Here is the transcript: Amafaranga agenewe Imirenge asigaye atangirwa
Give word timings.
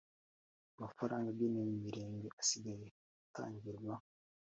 Amafaranga 0.77 1.27
agenewe 1.31 1.69
Imirenge 1.77 2.27
asigaye 2.41 2.87
atangirwa 3.27 3.93